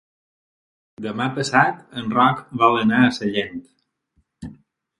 Demà 1.05 1.27
passat 1.35 1.83
en 2.01 2.09
Roc 2.17 2.43
vol 2.63 2.81
anar 2.81 3.05
a 3.11 3.15
Sellent. 3.21 3.63